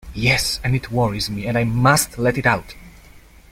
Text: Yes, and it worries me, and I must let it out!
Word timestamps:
Yes, 0.15 0.59
and 0.63 0.73
it 0.75 0.89
worries 0.89 1.29
me, 1.29 1.45
and 1.45 1.55
I 1.55 1.63
must 1.63 2.17
let 2.17 2.39
it 2.39 2.47
out! 2.47 2.73